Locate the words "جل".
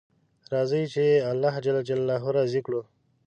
1.65-1.77